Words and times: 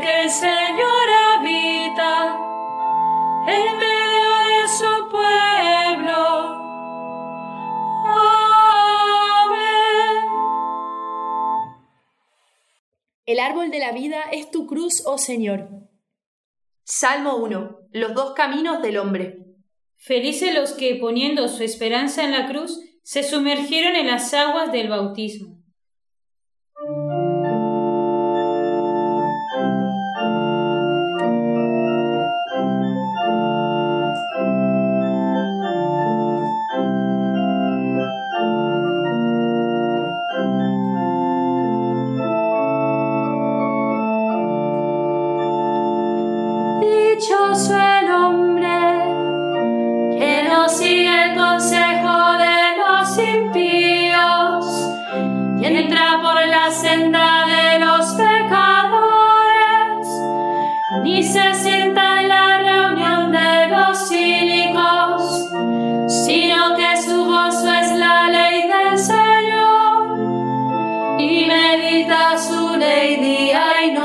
que 0.00 0.22
el 0.22 0.30
Señor 0.30 1.08
habita 1.36 2.36
en 3.46 3.78
medio 3.78 4.30
de 4.48 4.68
su 4.68 5.08
pueblo. 5.08 6.18
Amén. 9.36 10.24
El 13.26 13.38
árbol 13.38 13.70
de 13.70 13.78
la 13.78 13.92
vida 13.92 14.22
es 14.32 14.50
tu 14.50 14.66
cruz, 14.66 15.02
oh 15.06 15.18
Señor. 15.18 15.68
Salmo 16.82 17.36
1. 17.36 17.78
Los 17.92 18.14
dos 18.14 18.34
caminos 18.34 18.82
del 18.82 18.98
hombre. 18.98 19.38
Felices 19.96 20.54
los 20.54 20.72
que, 20.72 20.96
poniendo 20.96 21.48
su 21.48 21.62
esperanza 21.62 22.24
en 22.24 22.32
la 22.32 22.46
cruz, 22.48 22.80
se 23.02 23.22
sumergieron 23.22 23.94
en 23.96 24.08
las 24.08 24.34
aguas 24.34 24.72
del 24.72 24.88
bautismo. 24.88 25.53
lady 72.84 73.52
I 73.54 73.88
know. 73.94 74.03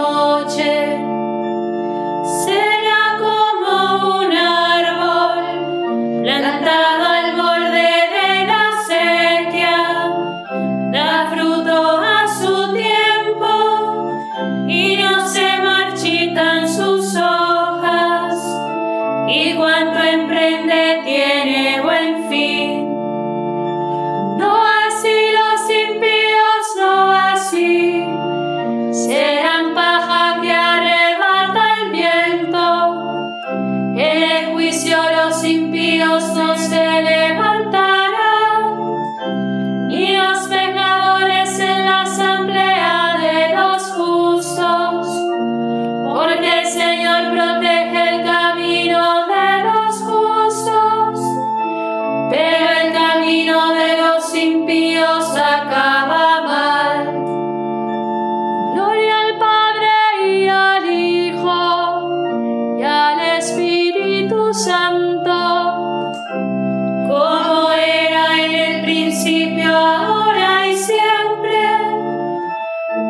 Ahora 69.70 70.68
y 70.68 70.76
siempre, 70.76 71.62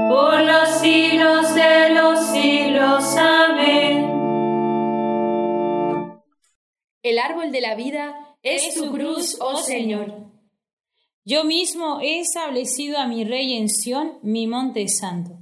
por 0.09 0.41
los 0.41 0.69
siglos 0.79 1.55
de 1.55 1.89
los 1.95 2.25
siglos, 2.27 3.15
amén. 3.17 4.19
El 7.01 7.19
árbol 7.19 7.51
de 7.51 7.61
la 7.61 7.75
vida 7.75 8.35
es 8.43 8.75
tu 8.75 8.91
cruz, 8.91 9.37
oh 9.41 9.57
Señor. 9.57 10.29
Yo 11.25 11.43
mismo 11.43 11.99
he 12.01 12.19
establecido 12.19 12.97
a 12.97 13.07
mi 13.07 13.23
rey 13.23 13.55
en 13.55 13.69
Sión, 13.69 14.19
mi 14.23 14.47
monte 14.47 14.87
santo. 14.87 15.37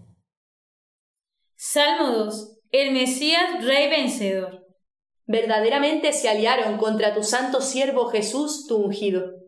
Salmo 1.55 2.09
2. 2.09 2.59
El 2.71 2.91
Mesías, 2.91 3.63
rey 3.63 3.89
vencedor. 3.89 4.67
Verdaderamente 5.25 6.13
se 6.13 6.29
aliaron 6.29 6.77
contra 6.77 7.13
tu 7.13 7.23
santo 7.23 7.61
siervo 7.61 8.09
Jesús, 8.09 8.67
tu 8.67 8.77
ungido. 8.77 9.46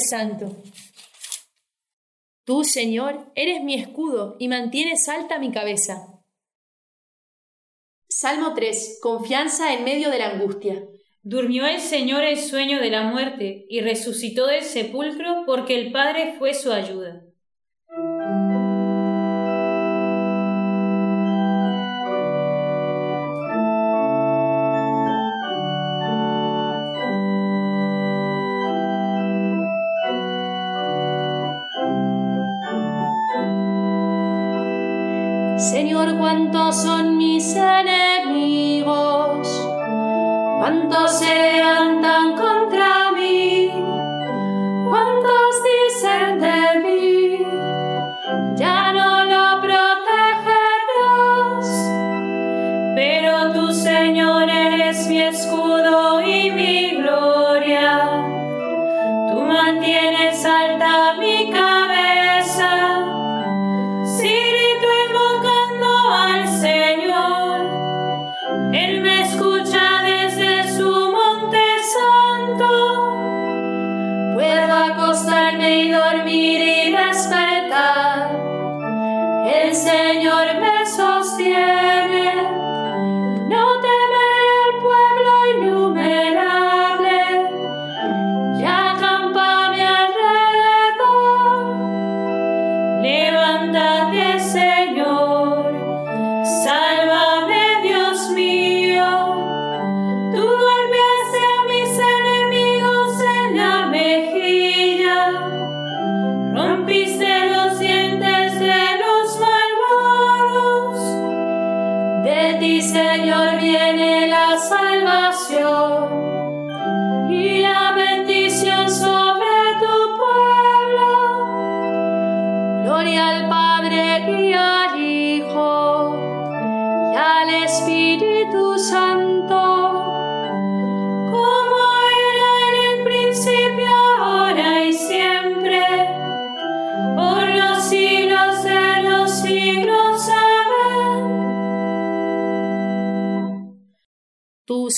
Santo. 0.00 0.56
Tú, 2.44 2.64
Señor, 2.64 3.32
eres 3.34 3.62
mi 3.62 3.74
escudo 3.74 4.36
y 4.38 4.48
mantienes 4.48 5.08
alta 5.08 5.38
mi 5.38 5.50
cabeza. 5.50 6.16
Salmo 8.08 8.54
3. 8.54 9.00
Confianza 9.02 9.74
en 9.74 9.84
medio 9.84 10.10
de 10.10 10.18
la 10.18 10.30
angustia. 10.30 10.86
Durmió 11.22 11.66
el 11.66 11.80
Señor 11.80 12.22
el 12.22 12.38
sueño 12.38 12.80
de 12.80 12.90
la 12.90 13.02
muerte 13.02 13.66
y 13.68 13.80
resucitó 13.80 14.46
del 14.46 14.62
sepulcro 14.62 15.42
porque 15.44 15.74
el 15.74 15.90
Padre 15.90 16.36
fue 16.38 16.54
su 16.54 16.72
ayuda. 16.72 17.24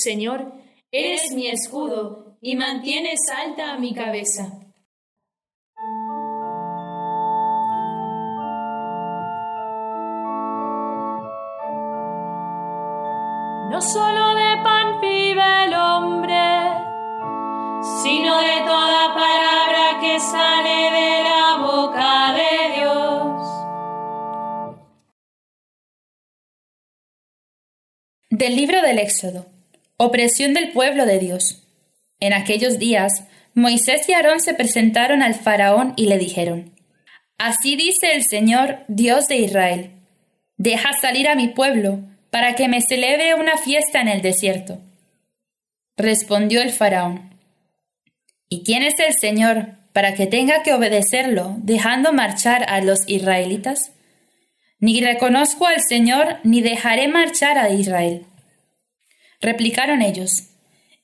Señor, 0.09 0.51
eres 0.91 1.33
mi 1.33 1.49
escudo 1.49 2.35
y 2.41 2.55
mantienes 2.55 3.29
alta 3.29 3.77
mi 3.77 3.93
cabeza. 3.93 4.45
No 13.69 13.79
solo 13.83 14.33
de 14.33 14.63
pan 14.63 14.99
vive 14.99 15.65
el 15.65 15.75
hombre, 15.75 16.43
sino 18.01 18.39
de 18.39 18.61
toda 18.65 19.13
palabra 19.13 19.99
que 20.01 20.19
sale 20.19 20.77
de 20.99 21.23
la 21.23 21.57
boca 21.67 22.33
de 22.33 22.53
Dios. 22.79 23.41
Del 28.31 28.55
libro 28.55 28.81
del 28.81 28.97
Éxodo. 28.97 29.58
Opresión 30.01 30.53
del 30.53 30.71
pueblo 30.71 31.05
de 31.05 31.19
Dios. 31.19 31.61
En 32.21 32.31
aquellos 32.31 32.79
días, 32.79 33.25
Moisés 33.53 34.07
y 34.07 34.13
Aarón 34.13 34.39
se 34.39 34.53
presentaron 34.53 35.21
al 35.21 35.35
faraón 35.35 35.93
y 35.97 36.05
le 36.05 36.17
dijeron, 36.17 36.73
Así 37.37 37.75
dice 37.75 38.15
el 38.15 38.23
Señor, 38.23 38.85
Dios 38.87 39.27
de 39.27 39.35
Israel, 39.35 39.91
deja 40.55 40.93
salir 40.93 41.27
a 41.27 41.35
mi 41.35 41.49
pueblo 41.49 41.99
para 42.29 42.55
que 42.55 42.69
me 42.69 42.79
celebre 42.79 43.35
una 43.35 43.57
fiesta 43.57 43.99
en 43.99 44.07
el 44.07 44.21
desierto. 44.21 44.79
Respondió 45.97 46.61
el 46.61 46.71
faraón, 46.71 47.37
¿Y 48.47 48.63
quién 48.63 48.83
es 48.83 48.97
el 48.99 49.15
Señor 49.15 49.79
para 49.91 50.13
que 50.13 50.27
tenga 50.27 50.63
que 50.63 50.73
obedecerlo 50.73 51.57
dejando 51.57 52.13
marchar 52.13 52.63
a 52.69 52.79
los 52.79 53.01
israelitas? 53.05 53.91
Ni 54.79 55.01
reconozco 55.01 55.67
al 55.67 55.81
Señor 55.81 56.37
ni 56.45 56.61
dejaré 56.61 57.09
marchar 57.09 57.57
a 57.57 57.69
Israel. 57.69 58.25
Replicaron 59.41 60.01
ellos, 60.01 60.49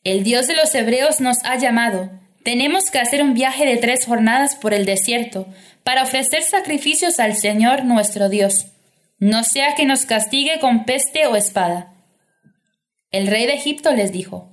El 0.04 0.24
Dios 0.24 0.48
de 0.48 0.56
los 0.56 0.74
hebreos 0.76 1.22
nos 1.22 1.44
ha 1.46 1.58
llamado. 1.58 2.12
Tenemos 2.44 2.92
que 2.92 3.00
hacer 3.00 3.24
un 3.24 3.34
viaje 3.34 3.66
de 3.66 3.78
tres 3.78 4.06
jornadas 4.06 4.56
por 4.56 4.74
el 4.74 4.86
desierto 4.86 5.48
para 5.84 6.04
ofrecer 6.04 6.44
sacrificios 6.44 7.20
al 7.20 7.36
Señor 7.36 7.86
nuestro 7.86 8.30
Dios, 8.30 8.68
no 9.18 9.44
sea 9.44 9.76
que 9.76 9.86
nos 9.86 10.06
castigue 10.06 10.60
con 10.60 10.86
peste 10.86 11.26
o 11.28 11.36
espada. 11.36 11.94
El 13.12 13.28
rey 13.28 13.46
de 13.46 13.54
Egipto 13.54 13.94
les 13.94 14.12
dijo, 14.12 14.52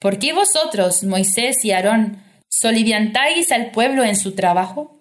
¿Por 0.00 0.18
qué 0.18 0.32
vosotros, 0.32 1.04
Moisés 1.04 1.64
y 1.64 1.70
Aarón, 1.70 2.20
soliviantáis 2.48 3.52
al 3.52 3.70
pueblo 3.70 4.02
en 4.02 4.16
su 4.16 4.34
trabajo? 4.34 4.98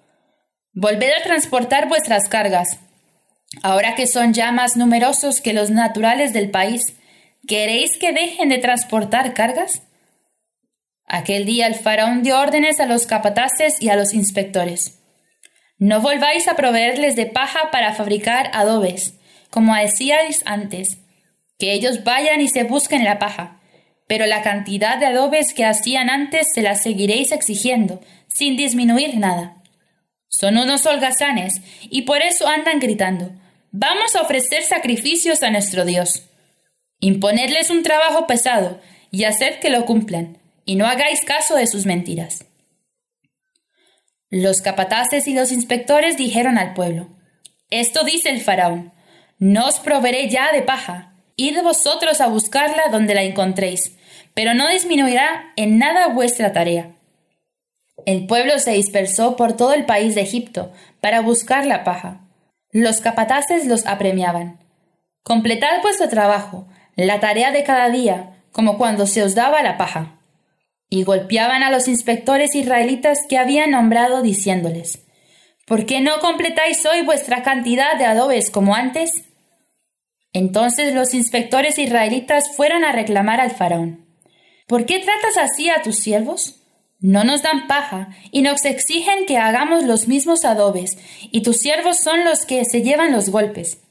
Volved 0.73 1.11
a 1.11 1.23
transportar 1.23 1.89
vuestras 1.89 2.29
cargas. 2.29 2.79
Ahora 3.63 3.95
que 3.95 4.05
son 4.05 4.33
ya 4.33 4.51
más 4.51 4.77
numerosos 4.77 5.41
que 5.41 5.53
los 5.53 5.71
naturales 5.71 6.33
del 6.33 6.51
país, 6.51 6.93
¿queréis 7.47 7.97
que 7.97 8.11
dejen 8.11 8.49
de 8.49 8.57
transportar 8.57 9.33
cargas? 9.33 9.83
Aquel 11.05 11.45
día 11.45 11.67
el 11.67 11.75
faraón 11.75 12.23
dio 12.23 12.39
órdenes 12.39 12.79
a 12.79 12.85
los 12.85 13.05
capataces 13.05 13.81
y 13.81 13.89
a 13.89 13.95
los 13.95 14.13
inspectores. 14.13 14.99
No 15.77 15.99
volváis 15.99 16.47
a 16.47 16.55
proveerles 16.55 17.15
de 17.15 17.25
paja 17.25 17.71
para 17.71 17.93
fabricar 17.93 18.51
adobes, 18.53 19.15
como 19.49 19.75
decíais 19.75 20.41
antes, 20.45 20.99
que 21.57 21.73
ellos 21.73 22.03
vayan 22.03 22.39
y 22.39 22.47
se 22.47 22.63
busquen 22.63 23.03
la 23.03 23.19
paja, 23.19 23.59
pero 24.07 24.25
la 24.25 24.41
cantidad 24.41 24.97
de 24.97 25.07
adobes 25.07 25.53
que 25.53 25.65
hacían 25.65 26.09
antes 26.09 26.53
se 26.53 26.61
la 26.61 26.75
seguiréis 26.75 27.31
exigiendo, 27.31 27.99
sin 28.27 28.57
disminuir 28.57 29.17
nada. 29.17 29.61
Son 30.27 30.57
unos 30.57 30.85
holgazanes, 30.85 31.61
y 31.81 32.03
por 32.03 32.21
eso 32.21 32.47
andan 32.47 32.79
gritando, 32.79 33.31
vamos 33.71 34.15
a 34.15 34.21
ofrecer 34.21 34.63
sacrificios 34.63 35.43
a 35.43 35.49
nuestro 35.49 35.83
Dios. 35.83 36.30
Imponedles 37.01 37.71
un 37.71 37.83
trabajo 37.83 38.27
pesado, 38.27 38.79
y 39.09 39.25
haced 39.25 39.59
que 39.59 39.69
lo 39.69 39.85
cumplan, 39.85 40.37
y 40.65 40.75
no 40.75 40.85
hagáis 40.85 41.25
caso 41.25 41.55
de 41.55 41.67
sus 41.67 41.85
mentiras. 41.85 42.45
Los 44.29 44.61
capataces 44.61 45.27
y 45.27 45.33
los 45.33 45.51
inspectores 45.51 46.15
dijeron 46.15 46.57
al 46.57 46.73
pueblo, 46.73 47.09
Esto 47.69 48.03
dice 48.03 48.29
el 48.29 48.39
faraón, 48.39 48.93
no 49.39 49.67
os 49.67 49.79
proveeré 49.79 50.29
ya 50.29 50.51
de 50.53 50.61
paja, 50.61 51.15
id 51.35 51.61
vosotros 51.63 52.21
a 52.21 52.27
buscarla 52.27 52.83
donde 52.91 53.15
la 53.15 53.23
encontréis, 53.23 53.97
pero 54.33 54.53
no 54.53 54.69
disminuirá 54.69 55.51
en 55.55 55.79
nada 55.79 56.07
vuestra 56.09 56.53
tarea. 56.53 56.91
El 58.05 58.27
pueblo 58.27 58.59
se 58.59 58.71
dispersó 58.71 59.35
por 59.35 59.57
todo 59.57 59.73
el 59.73 59.85
país 59.85 60.13
de 60.13 60.21
Egipto 60.21 60.71
para 61.01 61.21
buscar 61.21 61.65
la 61.65 61.83
paja. 61.83 62.21
Los 62.71 63.01
capataces 63.01 63.65
los 63.65 63.85
apremiaban. 63.87 64.59
Completad 65.23 65.81
vuestro 65.81 66.07
trabajo, 66.07 66.67
la 66.95 67.19
tarea 67.19 67.51
de 67.51 67.63
cada 67.63 67.89
día, 67.89 68.43
como 68.51 68.77
cuando 68.77 69.07
se 69.07 69.23
os 69.23 69.35
daba 69.35 69.63
la 69.63 69.77
paja. 69.77 70.19
Y 70.89 71.03
golpeaban 71.03 71.63
a 71.63 71.71
los 71.71 71.87
inspectores 71.87 72.55
israelitas 72.55 73.19
que 73.29 73.37
habían 73.37 73.71
nombrado 73.71 74.21
diciéndoles, 74.21 75.05
¿Por 75.65 75.85
qué 75.85 76.01
no 76.01 76.19
completáis 76.19 76.85
hoy 76.85 77.03
vuestra 77.03 77.43
cantidad 77.43 77.97
de 77.97 78.05
adobes 78.05 78.49
como 78.49 78.75
antes? 78.75 79.23
Entonces 80.33 80.93
los 80.93 81.13
inspectores 81.13 81.77
israelitas 81.77 82.55
fueron 82.55 82.83
a 82.83 82.91
reclamar 82.91 83.39
al 83.39 83.51
faraón. 83.51 84.05
¿Por 84.67 84.85
qué 84.85 84.99
tratas 84.99 85.37
así 85.37 85.69
a 85.69 85.81
tus 85.81 85.97
siervos? 85.97 86.61
No 86.99 87.23
nos 87.23 87.41
dan 87.41 87.67
paja 87.67 88.09
y 88.31 88.41
nos 88.41 88.65
exigen 88.65 89.25
que 89.25 89.37
hagamos 89.37 89.83
los 89.83 90.07
mismos 90.07 90.45
adobes, 90.45 90.97
y 91.31 91.41
tus 91.41 91.57
siervos 91.57 91.97
son 91.97 92.25
los 92.25 92.45
que 92.45 92.63
se 92.65 92.81
llevan 92.81 93.11
los 93.11 93.29
golpes. 93.29 93.81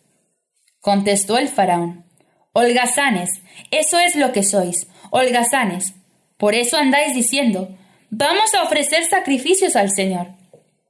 Contestó 0.80 1.38
el 1.38 1.48
faraón. 1.48 2.04
Holgazanes, 2.52 3.42
eso 3.70 3.98
es 3.98 4.16
lo 4.16 4.32
que 4.32 4.42
sois, 4.42 4.88
holgazanes. 5.10 5.94
Por 6.36 6.54
eso 6.54 6.76
andáis 6.76 7.14
diciendo, 7.14 7.68
vamos 8.10 8.54
a 8.54 8.62
ofrecer 8.62 9.04
sacrificios 9.04 9.76
al 9.76 9.90
Señor. 9.90 10.28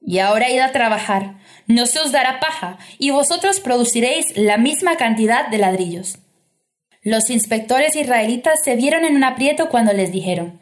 Y 0.01 0.21
ahora 0.21 0.49
id 0.49 0.61
a 0.61 0.73
trabajar, 0.73 1.35
no 1.67 1.85
se 1.85 1.99
os 1.99 2.13
dará 2.13 2.41
paja, 2.41 2.79
y 2.99 3.11
vosotros 3.11 3.61
produciréis 3.61 4.37
la 4.37 4.57
misma 4.57 4.97
cantidad 4.97 5.49
de 5.49 5.59
ladrillos. 5.59 6.19
Los 7.03 7.29
inspectores 7.29 7.95
israelitas 7.95 8.61
se 8.65 8.77
vieron 8.77 9.05
en 9.05 9.17
un 9.17 9.25
aprieto 9.25 9.69
cuando 9.69 9.93
les 9.93 10.13
dijeron, 10.13 10.61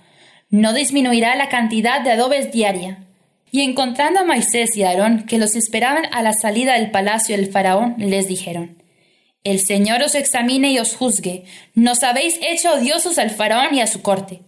no 0.51 0.73
disminuirá 0.73 1.37
la 1.37 1.49
cantidad 1.49 2.01
de 2.01 2.13
adobes 2.13 2.51
diaria. 2.51 3.05
Y 3.51 3.63
encontrando 3.63 4.21
a 4.21 4.25
Moisés 4.25 4.77
y 4.77 4.83
Aarón, 4.83 5.27
que 5.27 5.39
los 5.39 5.55
esperaban 5.55 6.07
a 6.13 6.23
la 6.23 6.33
salida 6.33 6.75
del 6.75 6.91
palacio 6.91 7.37
del 7.37 7.51
faraón, 7.51 7.95
les 7.99 8.29
dijeron, 8.29 8.78
El 9.45 9.61
Señor 9.61 10.03
os 10.03 10.15
examine 10.15 10.73
y 10.73 10.79
os 10.79 10.97
juzgue. 10.97 11.45
Nos 11.75 12.03
habéis 12.03 12.39
hecho 12.43 12.73
odiosos 12.73 13.19
al 13.19 13.31
faraón 13.31 13.75
y 13.75 13.81
a 13.81 13.87
su 13.87 14.03
corte. 14.03 14.43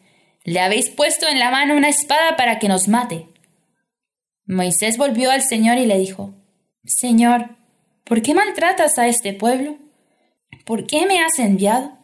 Le 0.45 0.61
habéis 0.61 0.91
puesto 0.91 1.29
en 1.29 1.39
la 1.39 1.51
mano 1.51 1.77
una 1.77 1.89
espada 1.89 2.37
para 2.37 2.59
que 2.59 2.69
nos 2.69 2.89
mate. 2.89 3.29
Moisés 4.47 4.97
volvió 4.97 5.31
al 5.31 5.43
Señor 5.43 5.79
y 5.79 5.87
le 5.87 5.99
dijo, 5.99 6.35
Señor, 6.85 7.57
¿por 8.05 8.21
qué 8.23 8.35
maltratas 8.35 8.99
a 8.99 9.07
este 9.07 9.33
pueblo? 9.33 9.79
¿Por 10.65 10.87
qué 10.87 11.07
me 11.07 11.21
has 11.21 11.39
enviado? 11.39 11.99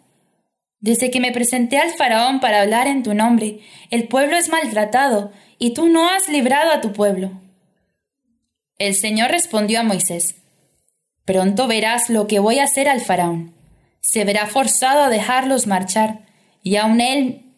Desde 0.79 1.11
que 1.11 1.21
me 1.21 1.33
presenté 1.33 1.79
al 1.79 1.95
faraón 1.95 2.39
para 2.39 2.63
hablar 2.63 2.87
en 2.87 3.03
tu 3.03 3.15
nombre, 3.15 3.61
el 3.91 4.07
pueblo 4.07 4.37
es 4.37 4.49
maltratado, 4.49 5.33
y 5.59 5.73
tú 5.73 5.89
no 5.89 6.09
has 6.09 6.29
librado 6.29 6.71
a 6.71 6.81
tu 6.81 6.93
pueblo. 6.93 7.41
El 8.79 8.95
Señor 8.95 9.31
respondió 9.31 9.81
a 9.81 9.83
Moisés, 9.83 10.37
Pronto 11.27 11.67
verás 11.67 12.09
lo 12.09 12.27
que 12.27 12.39
voy 12.39 12.59
a 12.59 12.65
hacer 12.65 12.89
al 12.89 13.03
faraón. 13.03 13.55
Se 14.01 14.25
verá 14.25 14.47
forzado 14.47 15.03
a 15.03 15.11
dejarlos 15.11 15.67
marchar, 15.67 16.25
y 16.63 16.77
aun 16.77 17.03
él, 17.03 17.53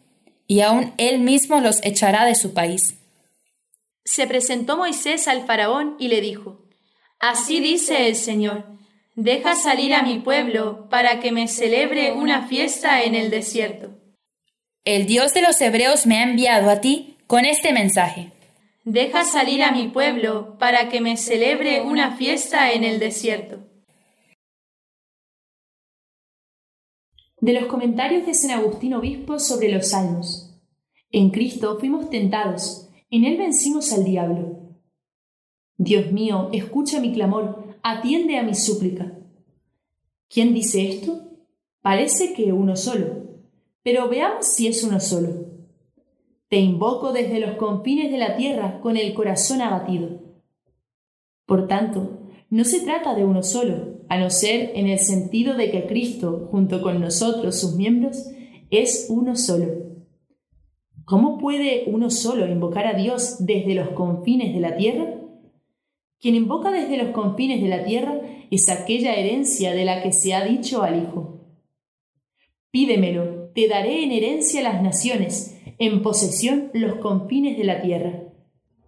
y 0.45 0.59
aun 0.59 0.93
él 0.97 1.19
mismo 1.19 1.61
los 1.61 1.79
echará 1.85 2.25
de 2.25 2.35
su 2.35 2.53
país. 2.53 2.97
Se 4.03 4.27
presentó 4.27 4.75
Moisés 4.75 5.29
al 5.29 5.45
faraón 5.45 5.95
y 5.97 6.09
le 6.09 6.19
dijo, 6.19 6.65
Así 7.19 7.61
dice 7.61 8.07
el 8.09 8.17
Señor 8.17 8.79
deja 9.23 9.55
salir 9.55 9.93
a 9.93 10.01
mi 10.01 10.19
pueblo 10.19 10.87
para 10.89 11.19
que 11.19 11.33
me 11.33 11.49
celebre 11.49 12.13
una 12.13 12.47
fiesta 12.47 13.03
en 13.03 13.15
el 13.15 13.29
desierto. 13.29 13.89
El 14.85 15.05
Dios 15.07 15.33
de 15.33 15.41
los 15.41 15.59
Hebreos 15.59 16.05
me 16.05 16.19
ha 16.19 16.23
enviado 16.23 16.69
a 16.69 16.79
ti 16.79 17.17
con 17.27 17.45
este 17.45 17.73
mensaje. 17.73 18.31
Deja 18.91 19.23
salir 19.23 19.61
a 19.61 19.71
mi 19.71 19.89
pueblo 19.89 20.57
para 20.57 20.89
que 20.89 20.99
me 20.99 21.15
celebre 21.15 21.83
una 21.83 22.17
fiesta 22.17 22.73
en 22.73 22.83
el 22.83 22.97
desierto. 22.97 23.59
De 27.39 27.53
los 27.53 27.67
comentarios 27.67 28.25
de 28.25 28.33
San 28.33 28.49
Agustín 28.49 28.95
Obispo 28.95 29.37
sobre 29.37 29.69
los 29.71 29.89
Salmos. 29.89 30.59
En 31.11 31.29
Cristo 31.29 31.77
fuimos 31.77 32.09
tentados, 32.09 32.89
en 33.11 33.25
Él 33.25 33.37
vencimos 33.37 33.93
al 33.93 34.05
diablo. 34.05 34.57
Dios 35.77 36.11
mío, 36.11 36.49
escucha 36.51 36.99
mi 36.99 37.13
clamor, 37.13 37.77
atiende 37.83 38.39
a 38.39 38.43
mi 38.43 38.55
súplica. 38.55 39.19
¿Quién 40.29 40.55
dice 40.55 40.89
esto? 40.89 41.29
Parece 41.83 42.33
que 42.33 42.53
uno 42.53 42.75
solo, 42.75 43.43
pero 43.83 44.09
veamos 44.09 44.47
si 44.47 44.65
es 44.65 44.83
uno 44.83 44.99
solo. 44.99 45.48
Te 46.49 46.57
invoco 46.57 47.13
desde 47.13 47.39
los 47.39 47.57
confines 47.57 48.11
de 48.11 48.17
la 48.17 48.35
tierra 48.35 48.79
con 48.81 48.97
el 48.97 49.13
corazón 49.13 49.61
abatido. 49.61 50.19
Por 51.45 51.67
tanto, 51.67 52.19
no 52.49 52.63
se 52.63 52.81
trata 52.81 53.13
de 53.13 53.23
uno 53.23 53.43
solo, 53.43 53.99
a 54.09 54.17
no 54.17 54.31
ser 54.31 54.71
en 54.73 54.87
el 54.87 54.97
sentido 54.97 55.55
de 55.55 55.69
que 55.69 55.85
Cristo, 55.85 56.47
junto 56.49 56.81
con 56.81 56.99
nosotros, 56.99 57.59
sus 57.59 57.75
miembros, 57.75 58.25
es 58.71 59.07
uno 59.09 59.35
solo. 59.35 59.67
¿Cómo 61.05 61.37
puede 61.37 61.83
uno 61.85 62.09
solo 62.09 62.47
invocar 62.47 62.87
a 62.87 62.93
Dios 62.93 63.45
desde 63.45 63.75
los 63.75 63.89
confines 63.89 64.53
de 64.53 64.59
la 64.59 64.75
tierra? 64.75 65.15
Quien 66.19 66.33
invoca 66.33 66.71
desde 66.71 66.97
los 66.97 67.09
confines 67.09 67.61
de 67.61 67.69
la 67.69 67.83
tierra 67.83 68.19
es 68.49 68.69
aquella 68.69 69.13
herencia 69.13 69.73
de 69.73 69.85
la 69.85 70.01
que 70.01 70.11
se 70.11 70.33
ha 70.33 70.43
dicho 70.43 70.81
al 70.81 71.03
Hijo. 71.03 71.45
Pídemelo, 72.71 73.49
te 73.53 73.67
daré 73.67 74.03
en 74.03 74.11
herencia 74.11 74.61
las 74.61 74.81
naciones, 74.81 75.58
en 75.79 76.01
posesión 76.01 76.69
los 76.73 76.95
confines 76.95 77.57
de 77.57 77.63
la 77.63 77.81
tierra. 77.81 78.23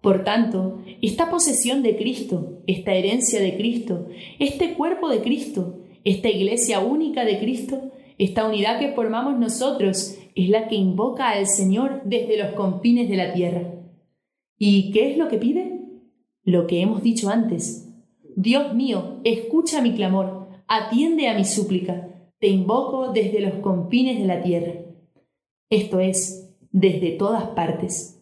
Por 0.02 0.24
tanto, 0.24 0.82
esta 1.02 1.30
posesión 1.30 1.84
de 1.84 1.96
Cristo, 1.96 2.62
esta 2.68 2.94
herencia 2.94 3.40
de 3.40 3.56
Cristo, 3.56 4.08
este 4.40 4.74
cuerpo 4.74 5.10
de 5.10 5.22
Cristo, 5.22 5.80
esta 6.04 6.30
iglesia 6.30 6.80
única 6.80 7.24
de 7.24 7.40
Cristo, 7.40 7.92
esta 8.18 8.46
unidad 8.48 8.80
que 8.80 8.94
formamos 8.94 9.40
nosotros, 9.40 10.18
es 10.36 10.50
la 10.50 10.68
que 10.68 10.76
invoca 10.76 11.30
al 11.30 11.48
Señor 11.48 12.02
desde 12.06 12.38
los 12.38 12.54
confines 12.54 13.10
de 13.10 13.18
la 13.18 13.34
tierra. 13.34 13.74
¿Y 14.58 14.92
qué 14.92 15.12
es 15.12 15.18
lo 15.18 15.28
que 15.28 15.38
pide? 15.38 15.82
Lo 16.44 16.68
que 16.68 16.82
hemos 16.82 17.04
dicho 17.04 17.30
antes. 17.30 17.88
Dios 18.36 18.74
mío, 18.74 19.20
escucha 19.24 19.82
mi 19.82 19.94
clamor, 19.94 20.48
atiende 20.68 21.28
a 21.28 21.36
mi 21.36 21.46
súplica, 21.46 22.10
te 22.40 22.48
invoco 22.48 23.12
desde 23.12 23.40
los 23.40 23.56
confines 23.56 24.20
de 24.20 24.26
la 24.26 24.42
tierra. 24.42 24.74
Esto 25.70 26.00
es, 26.00 26.41
desde 26.72 27.12
todas 27.12 27.50
partes. 27.50 28.22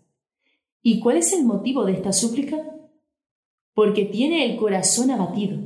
¿Y 0.82 1.00
cuál 1.00 1.18
es 1.18 1.34
el 1.34 1.46
motivo 1.46 1.86
de 1.86 1.94
esta 1.94 2.14
súplica? 2.14 2.58
Porque 3.74 4.06
tiene 4.06 4.46
el 4.46 4.58
corazón 4.58 5.12
abatido. 5.12 5.60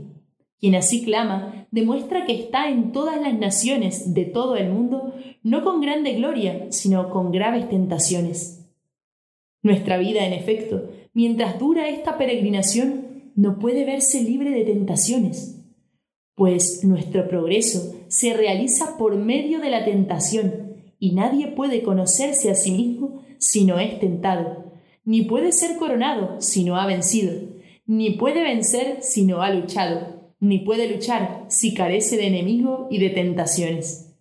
Quien 0.59 0.75
así 0.75 1.03
clama 1.03 1.67
demuestra 1.71 2.25
que 2.25 2.33
está 2.33 2.69
en 2.69 2.91
todas 2.91 3.19
las 3.21 3.37
naciones 3.37 4.13
de 4.13 4.25
todo 4.25 4.55
el 4.55 4.69
mundo, 4.69 5.13
no 5.41 5.63
con 5.63 5.81
grande 5.81 6.13
gloria, 6.13 6.67
sino 6.71 7.09
con 7.09 7.31
graves 7.31 7.69
tentaciones. 7.69 8.69
Nuestra 9.61 9.97
vida, 9.97 10.25
en 10.25 10.33
efecto, 10.33 10.89
mientras 11.13 11.59
dura 11.59 11.89
esta 11.89 12.17
peregrinación, 12.17 13.31
no 13.35 13.59
puede 13.59 13.85
verse 13.85 14.21
libre 14.21 14.51
de 14.51 14.65
tentaciones, 14.65 15.63
pues 16.35 16.83
nuestro 16.83 17.27
progreso 17.27 17.95
se 18.07 18.33
realiza 18.33 18.97
por 18.97 19.15
medio 19.15 19.59
de 19.59 19.69
la 19.69 19.85
tentación 19.85 20.62
y 21.03 21.11
nadie 21.11 21.47
puede 21.47 21.83
conocerse 21.83 22.49
a 22.49 22.55
sí 22.55 22.71
mismo 22.71 23.25
si 23.37 23.65
no 23.65 23.77
es 23.77 23.99
tentado, 23.99 24.71
ni 25.03 25.23
puede 25.23 25.51
ser 25.51 25.75
coronado 25.75 26.39
si 26.39 26.63
no 26.63 26.77
ha 26.77 26.85
vencido, 26.85 27.33
ni 27.85 28.11
puede 28.11 28.41
vencer 28.41 28.99
si 29.01 29.25
no 29.25 29.41
ha 29.41 29.49
luchado, 29.49 30.31
ni 30.39 30.59
puede 30.59 30.89
luchar 30.89 31.43
si 31.49 31.73
carece 31.73 32.15
de 32.15 32.27
enemigo 32.27 32.87
y 32.89 32.99
de 32.99 33.09
tentaciones. 33.09 34.15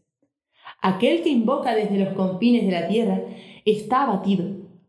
Aquel 0.81 1.23
que 1.23 1.29
invoca 1.29 1.77
desde 1.77 1.99
los 1.99 2.15
confines 2.15 2.67
de 2.67 2.73
la 2.73 2.89
tierra 2.89 3.23
está 3.65 4.03
abatido, 4.03 4.47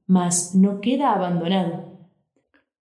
mas 0.07 0.55
no 0.55 0.81
queda 0.81 1.13
abandonado. 1.13 2.07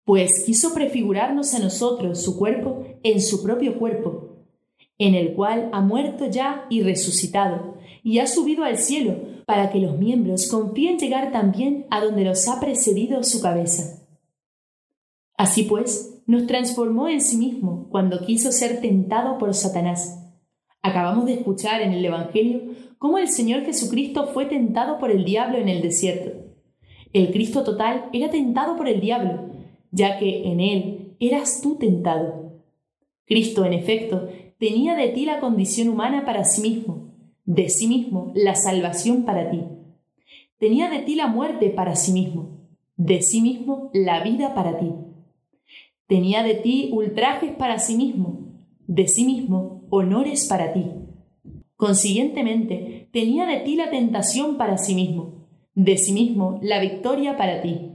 Pues 0.05 0.43
quiso 0.45 0.71
prefigurarnos 0.75 1.55
a 1.55 1.59
nosotros 1.59 2.21
su 2.21 2.37
cuerpo 2.37 2.85
en 3.01 3.21
su 3.21 3.41
propio 3.41 3.79
cuerpo, 3.79 4.35
en 4.99 5.15
el 5.15 5.33
cual 5.33 5.71
ha 5.73 5.81
muerto 5.81 6.27
ya 6.27 6.67
y 6.69 6.83
resucitado, 6.83 7.78
y 8.03 8.19
ha 8.19 8.27
subido 8.27 8.63
al 8.63 8.77
cielo, 8.77 9.15
para 9.45 9.71
que 9.71 9.79
los 9.79 9.97
miembros 9.97 10.47
confíen 10.47 10.99
llegar 10.99 11.31
también 11.31 11.87
a 11.89 12.01
donde 12.01 12.23
los 12.23 12.47
ha 12.47 12.59
precedido 12.59 13.23
su 13.23 13.41
cabeza. 13.41 14.05
Así 15.35 15.63
pues, 15.63 16.21
nos 16.27 16.45
transformó 16.45 17.07
en 17.07 17.21
sí 17.21 17.37
mismo 17.37 17.87
cuando 17.89 18.25
quiso 18.25 18.51
ser 18.51 18.81
tentado 18.81 19.37
por 19.37 19.53
Satanás. 19.55 20.19
Acabamos 20.81 21.25
de 21.25 21.33
escuchar 21.33 21.81
en 21.81 21.93
el 21.93 22.05
Evangelio 22.05 22.75
cómo 22.99 23.17
el 23.17 23.27
Señor 23.27 23.63
Jesucristo 23.63 24.27
fue 24.33 24.45
tentado 24.45 24.99
por 24.99 25.09
el 25.09 25.25
diablo 25.25 25.57
en 25.57 25.67
el 25.67 25.81
desierto. 25.81 26.31
El 27.13 27.31
Cristo 27.31 27.63
total 27.63 28.09
era 28.13 28.29
tentado 28.29 28.75
por 28.75 28.87
el 28.87 29.01
diablo, 29.01 29.49
ya 29.91 30.19
que 30.19 30.43
en 30.51 30.59
él 30.59 31.15
eras 31.19 31.61
tú 31.61 31.77
tentado. 31.77 32.61
Cristo, 33.25 33.65
en 33.65 33.73
efecto, 33.73 34.29
tenía 34.59 34.95
de 34.95 35.07
ti 35.07 35.25
la 35.25 35.39
condición 35.39 35.89
humana 35.89 36.25
para 36.25 36.45
sí 36.45 36.61
mismo, 36.61 37.08
de 37.49 37.67
sí 37.69 37.87
mismo 37.87 38.31
la 38.35 38.53
salvación 38.53 39.25
para 39.25 39.49
ti. 39.49 39.63
Tenía 40.59 40.87
de 40.87 40.99
ti 40.99 41.15
la 41.15 41.25
muerte 41.25 41.71
para 41.71 41.95
sí 41.95 42.11
mismo, 42.11 42.59
de 42.95 43.23
sí 43.23 43.41
mismo 43.41 43.89
la 43.91 44.21
vida 44.21 44.53
para 44.53 44.77
ti. 44.77 44.91
Tenía 46.05 46.43
de 46.43 46.53
ti 46.53 46.91
ultrajes 46.93 47.55
para 47.55 47.79
sí 47.79 47.95
mismo, 47.95 48.51
de 48.85 49.07
sí 49.07 49.25
mismo 49.25 49.87
honores 49.89 50.45
para 50.47 50.73
ti. 50.73 50.91
Consiguientemente, 51.75 53.09
tenía 53.11 53.47
de 53.47 53.61
ti 53.61 53.75
la 53.75 53.89
tentación 53.89 54.57
para 54.57 54.77
sí 54.77 54.93
mismo, 54.93 55.47
de 55.73 55.97
sí 55.97 56.13
mismo 56.13 56.59
la 56.61 56.79
victoria 56.79 57.35
para 57.35 57.63
ti. 57.63 57.93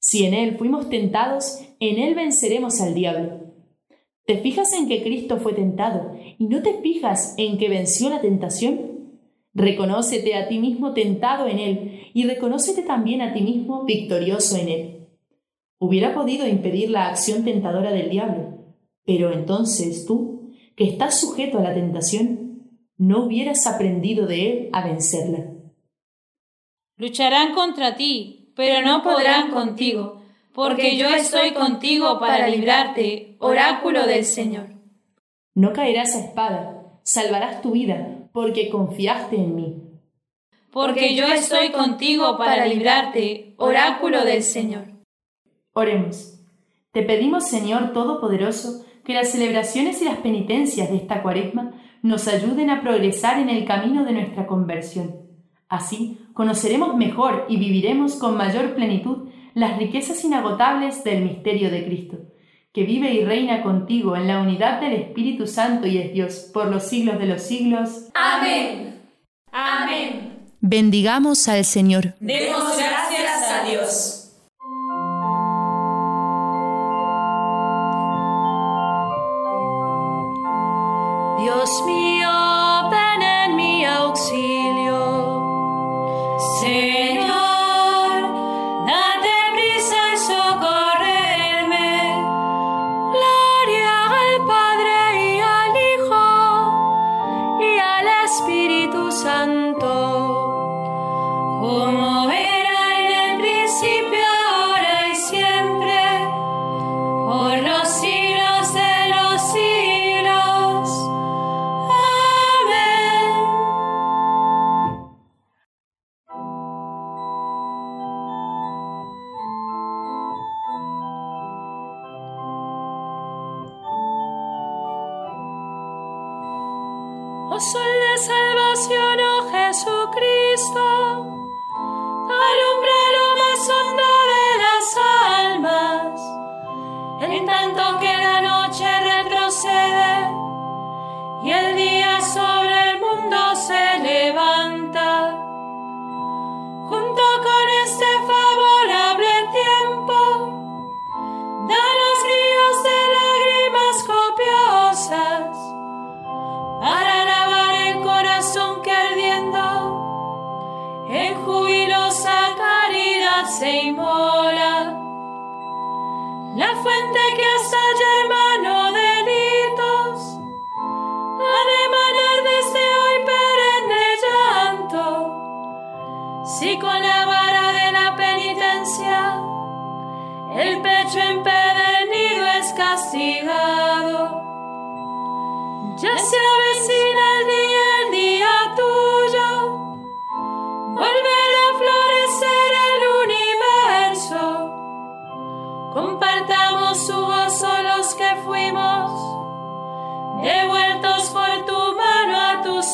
Si 0.00 0.26
en 0.26 0.34
Él 0.34 0.58
fuimos 0.58 0.90
tentados, 0.90 1.60
en 1.78 2.00
Él 2.00 2.16
venceremos 2.16 2.80
al 2.80 2.94
diablo. 2.94 3.53
¿Te 4.26 4.38
fijas 4.38 4.72
en 4.72 4.88
que 4.88 5.02
Cristo 5.02 5.38
fue 5.38 5.52
tentado 5.52 6.16
y 6.38 6.46
no 6.46 6.62
te 6.62 6.80
fijas 6.80 7.34
en 7.36 7.58
que 7.58 7.68
venció 7.68 8.08
la 8.08 8.22
tentación? 8.22 8.94
Reconócete 9.52 10.34
a 10.34 10.48
ti 10.48 10.58
mismo 10.58 10.94
tentado 10.94 11.46
en 11.46 11.58
Él 11.58 12.00
y 12.14 12.24
reconócete 12.24 12.82
también 12.82 13.20
a 13.20 13.34
ti 13.34 13.42
mismo 13.42 13.84
victorioso 13.84 14.56
en 14.56 14.68
Él. 14.68 15.08
Hubiera 15.78 16.14
podido 16.14 16.48
impedir 16.48 16.90
la 16.90 17.08
acción 17.08 17.44
tentadora 17.44 17.92
del 17.92 18.08
diablo, 18.08 18.64
pero 19.04 19.30
entonces 19.30 20.06
tú, 20.06 20.52
que 20.74 20.84
estás 20.84 21.20
sujeto 21.20 21.58
a 21.58 21.62
la 21.62 21.74
tentación, 21.74 22.70
no 22.96 23.26
hubieras 23.26 23.66
aprendido 23.66 24.26
de 24.26 24.50
Él 24.50 24.68
a 24.72 24.86
vencerla. 24.86 25.50
Lucharán 26.96 27.54
contra 27.54 27.96
ti, 27.96 28.52
pero 28.56 28.80
no 28.86 29.02
podrán 29.02 29.50
contigo 29.50 30.23
porque 30.54 30.96
yo 30.96 31.08
estoy 31.08 31.52
contigo 31.52 32.20
para 32.20 32.46
librarte, 32.46 33.36
oráculo 33.40 34.06
del 34.06 34.24
Señor. 34.24 34.68
No 35.56 35.72
caerás 35.72 36.14
a 36.14 36.20
espada, 36.20 36.92
salvarás 37.02 37.60
tu 37.60 37.72
vida, 37.72 38.28
porque 38.32 38.70
confiaste 38.70 39.34
en 39.34 39.56
mí. 39.56 39.82
Porque 40.70 41.16
yo 41.16 41.26
estoy 41.26 41.72
contigo 41.72 42.38
para 42.38 42.66
librarte, 42.66 43.54
oráculo 43.56 44.24
del 44.24 44.44
Señor. 44.44 44.84
Oremos. 45.72 46.38
Te 46.92 47.02
pedimos, 47.02 47.48
Señor 47.48 47.92
Todopoderoso, 47.92 48.84
que 49.04 49.14
las 49.14 49.30
celebraciones 49.30 50.00
y 50.02 50.04
las 50.04 50.18
penitencias 50.18 50.88
de 50.88 50.96
esta 50.96 51.20
cuaresma 51.20 51.72
nos 52.00 52.28
ayuden 52.28 52.70
a 52.70 52.80
progresar 52.80 53.40
en 53.40 53.48
el 53.48 53.64
camino 53.64 54.04
de 54.04 54.12
nuestra 54.12 54.46
conversión. 54.46 55.16
Así 55.68 56.20
conoceremos 56.32 56.96
mejor 56.96 57.46
y 57.48 57.56
viviremos 57.56 58.14
con 58.14 58.36
mayor 58.36 58.76
plenitud 58.76 59.28
las 59.54 59.78
riquezas 59.78 60.24
inagotables 60.24 61.04
del 61.04 61.24
misterio 61.24 61.70
de 61.70 61.84
Cristo, 61.84 62.18
que 62.72 62.82
vive 62.82 63.12
y 63.12 63.24
reina 63.24 63.62
contigo 63.62 64.16
en 64.16 64.26
la 64.26 64.40
unidad 64.40 64.80
del 64.80 64.94
Espíritu 64.94 65.46
Santo 65.46 65.86
y 65.86 65.98
es 65.98 66.12
Dios 66.12 66.50
por 66.52 66.66
los 66.66 66.82
siglos 66.84 67.18
de 67.18 67.26
los 67.26 67.42
siglos. 67.42 68.08
Amén. 68.14 69.00
Amén. 69.52 70.48
Bendigamos 70.60 71.46
al 71.48 71.64
Señor. 71.64 72.14
Demos 72.18 72.76
gracias 72.76 73.50
a 73.50 73.64
Dios. 73.68 73.80
Dios 73.80 74.23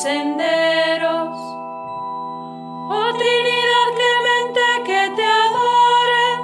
senderos. 0.03 1.37
Oh 2.89 3.13
Trinidad 3.19 3.89
clemente 3.99 4.65
que 4.87 5.03
te 5.15 5.27
adoren, 5.45 6.39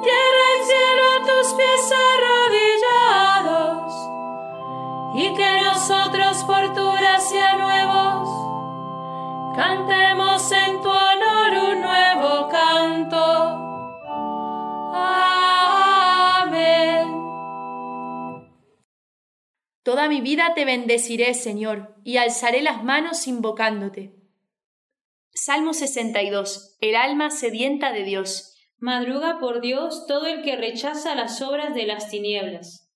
tierra 0.00 0.46
y 0.54 0.60
cielo 0.70 1.02
a 1.16 1.18
tus 1.26 1.46
pies 1.54 1.92
arrodillados, 3.42 3.92
y 5.14 5.34
que 5.34 5.50
nosotros 5.62 6.44
por 6.44 6.72
tu 6.72 6.90
nuevos 7.58 8.28
cantemos 9.56 10.52
en 10.52 10.80
tu 10.82 10.89
Toda 19.90 20.08
mi 20.08 20.20
vida 20.20 20.52
te 20.54 20.64
bendeciré, 20.64 21.34
Señor, 21.34 21.96
y 22.04 22.18
alzaré 22.18 22.62
las 22.62 22.84
manos 22.84 23.26
invocándote. 23.26 24.14
Salmo 25.32 25.74
62. 25.74 26.76
El 26.80 26.94
alma 26.94 27.32
sedienta 27.32 27.92
de 27.92 28.04
Dios. 28.04 28.54
Madruga 28.78 29.40
por 29.40 29.60
Dios 29.60 30.06
todo 30.06 30.26
el 30.26 30.42
que 30.42 30.54
rechaza 30.54 31.16
las 31.16 31.42
obras 31.42 31.74
de 31.74 31.86
las 31.86 32.08
tinieblas. 32.08 32.88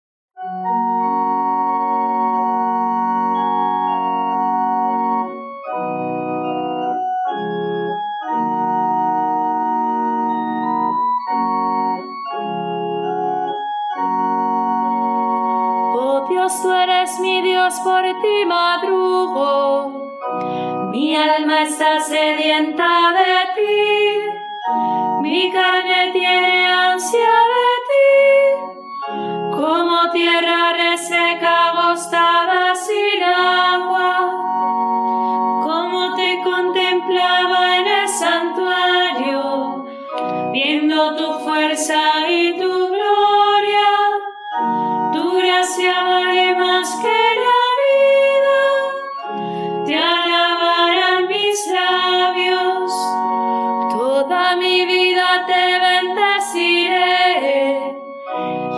mi 54.56 54.84
vida 54.86 55.44
te 55.46 55.78
bendeciré 55.86 57.24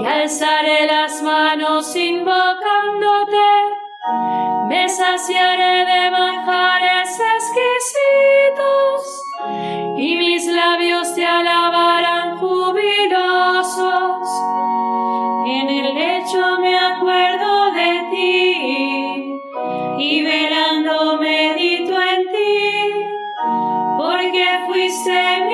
y 0.00 0.04
alzaré 0.04 0.86
las 0.86 1.22
manos 1.22 1.94
invocándote. 1.96 3.36
Me 4.68 4.88
saciaré 4.88 5.84
de 5.84 6.10
manjares 6.10 7.20
exquisitos 7.36 9.22
y 9.96 10.16
mis 10.16 10.46
labios 10.46 11.14
te 11.14 11.24
alabarán 11.24 12.36
jubilosos. 12.38 14.28
En 15.46 15.68
el 15.68 15.94
lecho 15.94 16.58
me 16.60 16.78
acuerdo 16.78 17.70
de 17.72 18.08
ti 18.10 19.40
y 19.98 20.22
velando 20.22 21.16
medito 21.18 22.00
en 22.00 22.22
ti, 22.32 22.92
porque 23.98 24.46
fuiste 24.66 25.45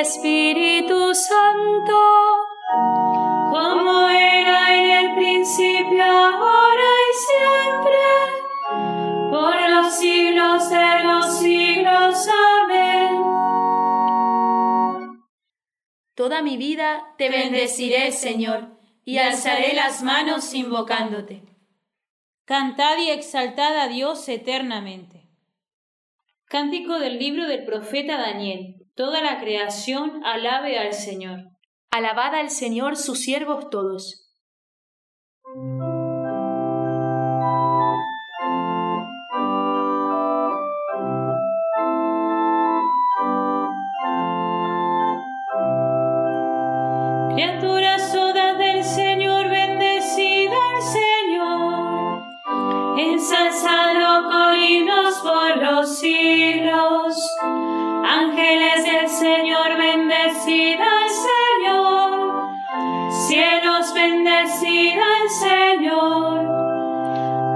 Espíritu 0.00 1.14
Santo, 1.14 2.00
como 3.50 4.08
era 4.08 4.74
en 4.74 4.90
el 4.90 5.14
principio, 5.14 6.04
ahora 6.04 6.82
y 6.82 7.12
siempre, 7.30 8.02
por 9.30 9.70
los 9.70 9.94
siglos 9.94 10.68
de 10.68 11.04
los 11.04 11.38
siglos. 11.38 12.28
Amén. 12.62 13.24
Toda 16.14 16.42
mi 16.42 16.56
vida 16.56 17.14
te 17.16 17.30
bendeciré, 17.30 18.10
Señor, 18.10 18.76
y 19.04 19.18
alzaré 19.18 19.74
las 19.74 20.02
manos 20.02 20.54
invocándote. 20.54 21.42
Cantad 22.44 22.98
y 22.98 23.10
exaltad 23.10 23.78
a 23.78 23.86
Dios 23.88 24.28
eternamente. 24.28 25.28
Cántico 26.46 26.98
del 26.98 27.18
libro 27.18 27.46
del 27.46 27.64
profeta 27.64 28.18
Daniel. 28.18 28.83
Toda 28.96 29.20
la 29.20 29.40
creación 29.40 30.24
alabe 30.24 30.78
al 30.78 30.94
Señor. 30.94 31.40
Alabad 31.90 32.36
al 32.36 32.50
Señor 32.50 32.96
sus 32.96 33.18
siervos 33.18 33.68
todos. 33.68 34.30
Ángeles 58.44 58.84
del 58.84 59.08
Señor, 59.08 59.78
bendecida 59.78 60.84
al 60.84 61.10
Señor. 61.28 62.50
Cielos, 63.26 63.94
bendecida 63.94 65.02
al 65.22 65.30
Señor. 65.30 66.46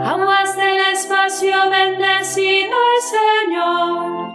Aguas 0.07 0.57
del 0.57 0.79
espacio, 0.92 1.68
bendecida 1.68 2.74
al 2.74 3.03
Señor. 3.18 4.35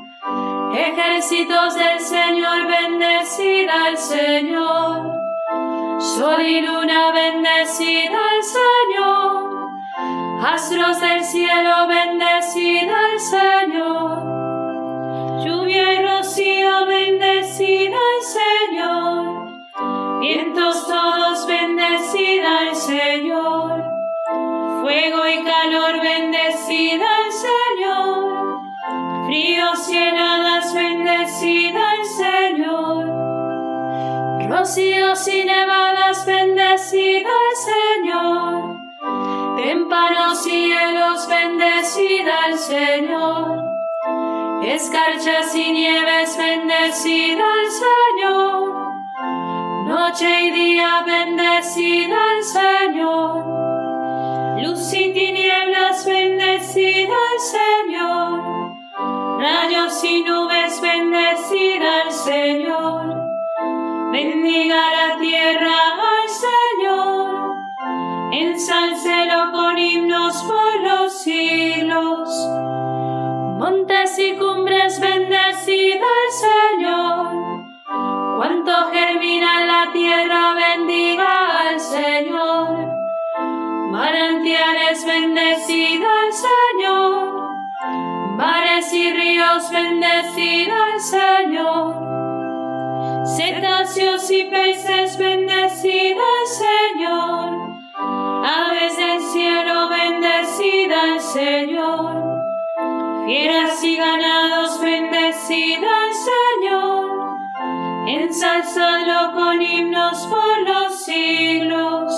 Ejércitos 0.75 1.75
del 1.75 1.99
Señor, 1.99 2.67
bendecida 2.67 3.85
al 3.85 3.97
Señor. 3.97 5.11
Sol 5.99 6.41
y 6.45 6.61
luna, 6.61 7.11
bendecida 7.13 8.19
al 8.29 8.43
Señor. 8.43 9.69
Astros 10.45 11.01
del 11.01 11.23
cielo, 11.23 11.87
bendecida 11.87 12.95
al 12.95 13.19
Señor 13.19 14.42
lluvia 15.43 15.93
y 15.93 16.03
rocío, 16.03 16.85
bendecida 16.85 17.97
al 17.97 18.21
Señor. 18.39 20.19
Vientos 20.21 20.87
todos, 20.87 21.47
bendecida 21.47 22.59
al 22.59 22.75
Señor. 22.75 23.83
Fuego 24.81 25.27
y 25.27 25.43
calor, 25.43 26.01
bendecida 26.01 27.05
al 27.05 27.31
Señor. 27.31 28.59
Fríos 29.25 29.89
y 29.89 29.97
heladas, 29.97 30.73
bendecida 30.73 31.91
al 31.91 32.05
Señor. 32.05 33.23
Rocíos 34.49 35.27
y 35.27 35.45
nevadas, 35.45 36.25
bendecida 36.25 37.29
al 37.29 37.55
Señor. 37.69 38.77
Témpanos 39.57 40.47
y 40.47 40.67
hielos, 40.67 41.27
bendecida 41.27 42.43
al 42.45 42.57
Señor 42.57 43.72
escarchas 44.69 45.53
y 45.55 45.71
nieves, 45.71 46.37
bendecida 46.37 47.43
al 47.43 47.69
Señor. 47.71 48.93
Noche 49.87 50.41
y 50.43 50.51
día, 50.51 51.03
bendecida 51.05 52.17
al 52.31 52.43
Señor. 52.43 53.45
Luz 54.63 54.93
y 54.93 55.13
tinieblas, 55.13 56.05
bendecida 56.05 57.13
al 57.13 57.39
Señor. 57.39 58.41
Rayos 59.39 60.03
y 60.03 60.23
nubes, 60.23 60.81
bendecida 60.81 62.01
al 62.05 62.11
Señor. 62.11 63.15
Bendiga 64.11 64.75
la 64.75 65.17
tierra 65.19 65.75
al 66.17 66.29
Señor. 66.29 67.53
Ensálcelo 68.31 69.51
con 69.51 69.77
himnos 69.77 70.43
por 70.43 70.81
los 70.83 71.21
siglos 71.21 72.29
montes 73.63 74.19
y 74.19 74.33
cumbres 74.33 74.99
bendecida 74.99 76.07
el 76.25 76.31
Señor. 76.45 77.27
Cuanto 78.35 78.71
germina 78.91 79.61
en 79.61 79.67
la 79.67 79.89
tierra 79.93 80.53
bendiga 80.53 81.69
al 81.69 81.79
Señor. 81.79 82.89
Manantiales 83.89 85.05
bendecida 85.05 86.09
el 86.27 86.33
Señor. 86.33 87.15
Mares 88.35 88.91
y 88.91 89.13
ríos 89.13 89.71
bendecida 89.71 90.75
el 90.95 91.01
Señor. 91.01 91.95
Cetáceos 93.37 94.29
y 94.29 94.43
peces 94.43 95.17
bendecida 95.17 96.25
el 96.41 96.47
Señor. 96.63 97.47
Aves 98.43 98.97
del 98.97 99.21
cielo 99.21 99.87
bendecida 99.87 101.13
el 101.13 101.21
Señor 101.21 102.22
fieras 103.25 103.83
y 103.83 103.95
ganados, 103.95 104.79
bendecida 104.81 105.87
al 105.87 106.13
Señor, 106.13 107.37
ensalzadlo 108.07 109.33
con 109.33 109.61
himnos 109.61 110.27
por 110.27 110.59
los 110.67 111.03
siglos. 111.03 112.13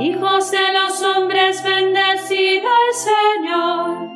Hijos 0.00 0.50
de 0.50 0.72
los 0.72 1.02
hombres, 1.02 1.62
bendecida 1.62 2.68
al 2.68 2.94
Señor, 2.94 4.10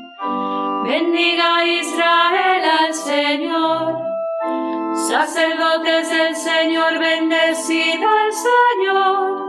bendiga 0.85 1.64
Israel 1.64 2.62
al 2.81 2.94
Señor. 2.94 3.98
Sacerdotes 4.94 6.11
del 6.11 6.37
Señor, 6.37 6.98
bendecida 6.98 8.09
al 8.24 8.33
Señor. 8.33 9.48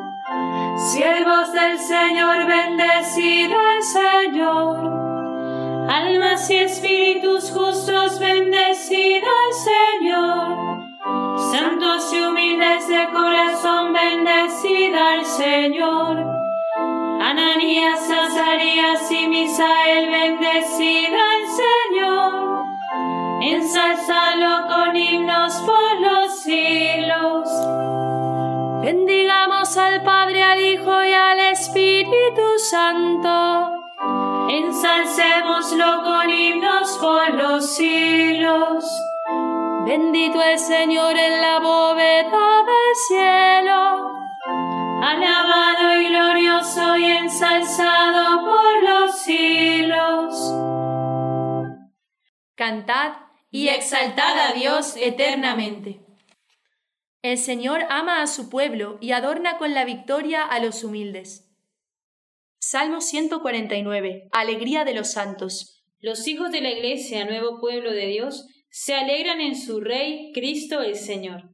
Siervos 0.77 1.51
del 1.51 1.77
Señor, 1.79 2.45
bendecida 2.45 3.55
al 3.55 3.83
Señor 3.83 5.18
almas 5.89 6.47
y 6.51 6.57
espíritus 6.57 7.49
justos, 7.49 8.19
bendecida 8.19 9.27
al 9.45 9.53
Señor. 9.69 11.39
Santos 11.51 12.13
y 12.13 12.21
humildes 12.21 12.87
de 12.87 13.09
corazón, 13.11 13.91
bendecida 13.93 15.13
al 15.13 15.25
Señor. 15.25 16.25
Ananías, 17.21 18.09
Azarías 18.09 19.11
y 19.11 19.27
Misael, 19.27 20.11
bendecida 20.11 21.19
al 21.35 21.45
Señor. 21.63 22.65
Ensalzalo 23.41 24.67
con 24.67 24.95
himnos 24.95 25.53
por 25.65 26.01
los 26.01 26.39
siglos. 26.39 27.49
Bendigamos 28.83 29.75
al 29.75 30.03
Padre, 30.03 30.43
al 30.43 30.61
Hijo 30.61 31.03
y 31.03 31.13
al 31.13 31.39
Espíritu 31.39 32.59
Santo 32.59 33.78
ensalcémoslo 34.49 36.03
con 36.03 36.29
himnos 36.29 36.97
por 36.97 37.33
los 37.35 37.75
siglos. 37.75 38.83
Bendito 39.85 40.41
el 40.41 40.57
Señor 40.57 41.15
en 41.17 41.41
la 41.41 41.59
bóveda 41.59 42.63
del 42.63 42.95
cielo, 43.07 44.11
alabado 45.03 46.01
y 46.01 46.09
glorioso 46.09 46.97
y 46.97 47.05
ensalzado 47.05 48.45
por 48.45 48.83
los 48.83 49.19
siglos. 49.19 50.53
Cantad 52.55 53.13
y 53.51 53.69
exaltad 53.69 54.49
a 54.49 54.53
Dios 54.53 54.95
eternamente. 54.97 56.01
El 57.21 57.37
Señor 57.37 57.85
ama 57.89 58.21
a 58.21 58.27
su 58.27 58.49
pueblo 58.49 58.97
y 58.99 59.11
adorna 59.11 59.57
con 59.57 59.73
la 59.73 59.85
victoria 59.85 60.43
a 60.43 60.59
los 60.59 60.83
humildes. 60.83 61.48
Salmo 62.61 62.99
149. 62.99 64.27
Alegría 64.33 64.83
de 64.83 64.93
los 64.93 65.13
santos. 65.13 65.81
Los 66.01 66.27
hijos 66.27 66.51
de 66.51 66.59
la 66.59 66.69
Iglesia, 66.69 67.23
nuevo 67.23 67.57
pueblo 67.61 67.93
de 67.93 68.07
Dios, 68.07 68.47
se 68.69 68.93
alegran 68.95 69.39
en 69.39 69.55
su 69.55 69.79
Rey, 69.79 70.31
Cristo 70.33 70.81
el 70.81 70.97
Señor. 70.97 71.53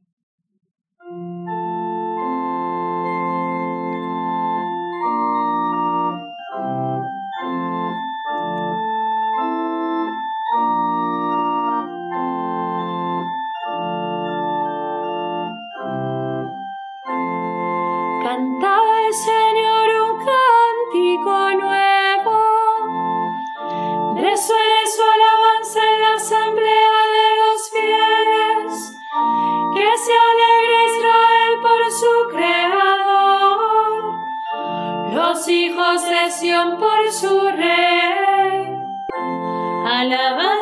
Alaba. 39.86 40.56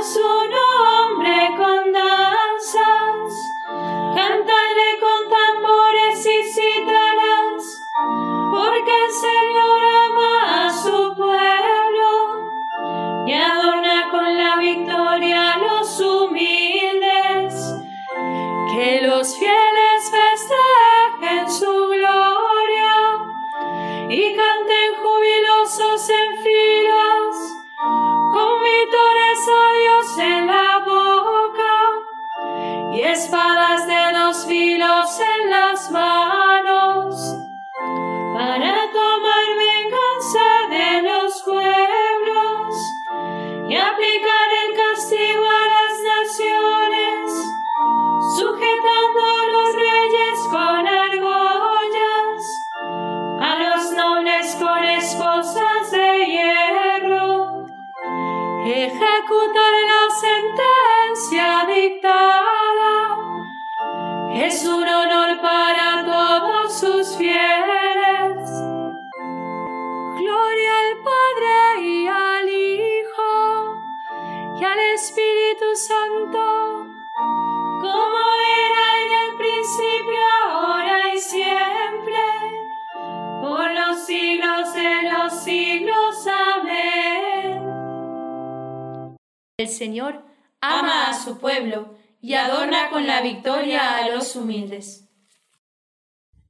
El 89.56 89.68
Señor 89.68 90.24
ama 90.60 91.08
a 91.08 91.24
su 91.24 91.38
pueblo 91.38 91.96
y 92.20 92.34
adorna 92.34 92.90
con 92.90 93.08
la 93.08 93.20
victoria 93.22 93.96
a 93.96 94.08
los 94.10 94.36
humildes. 94.36 95.08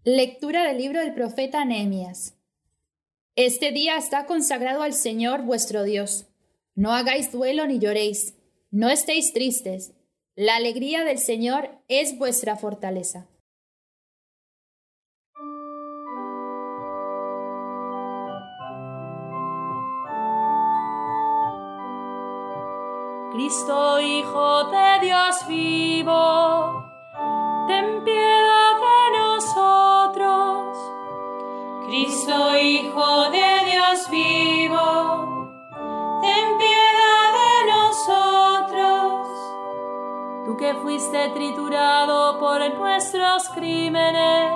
Lectura 0.04 0.64
del 0.64 0.76
libro 0.76 1.00
del 1.00 1.14
profeta 1.14 1.64
Nehemías. 1.64 2.36
Este 3.36 3.72
día 3.72 3.96
está 3.96 4.26
consagrado 4.26 4.82
al 4.82 4.92
Señor 4.92 5.44
vuestro 5.44 5.82
Dios. 5.82 6.26
No 6.74 6.92
hagáis 6.92 7.32
duelo 7.32 7.66
ni 7.66 7.78
lloréis, 7.78 8.34
no 8.74 8.90
estéis 8.90 9.32
tristes. 9.32 9.92
La 10.34 10.56
alegría 10.56 11.04
del 11.04 11.18
Señor 11.18 11.70
es 11.86 12.18
vuestra 12.18 12.56
fortaleza. 12.56 13.28
Cristo, 23.32 24.00
Hijo 24.00 24.64
de 24.64 24.98
Dios 25.02 25.46
vivo, 25.46 26.84
ten 27.68 28.02
piedad 28.02 28.74
de 28.86 29.18
nosotros. 29.18 30.76
Cristo, 31.86 32.58
Hijo 32.58 33.30
de 33.30 33.70
Dios 33.70 34.10
vivo, 34.10 35.52
ten 36.22 36.58
piedad 36.58 36.73
Que 40.58 40.72
fuiste 40.74 41.30
triturado 41.30 42.38
por 42.38 42.60
nuestros 42.78 43.48
crímenes, 43.50 44.52